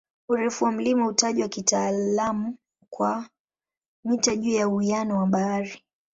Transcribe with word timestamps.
Urefu 0.29 0.63
wa 0.65 0.71
mlima 0.71 1.05
hutajwa 1.05 1.47
kitaalamu 1.47 2.57
kwa 2.89 3.29
"mita 4.03 4.35
juu 4.35 4.51
ya 4.51 4.67
uwiano 4.67 5.17
wa 5.19 5.25
bahari". 5.27 5.81